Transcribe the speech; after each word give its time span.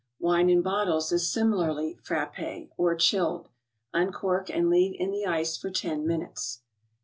Wine 0.17 0.49
in 0.49 0.63
bottles 0.63 1.11
is 1.11 1.31
similarly 1.31 1.93
frappe 2.01 2.71
or 2.75 2.95
chilled. 2.95 3.49
Uncork 3.93 4.49
and 4.49 4.67
leave 4.67 4.95
in 4.99 5.11
the 5.11 5.27
ice 5.27 5.57
for 5.57 5.69
ten 5.69 6.07
minutes. 6.07 6.63